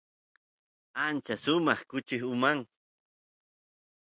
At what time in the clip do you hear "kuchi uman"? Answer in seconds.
1.91-2.59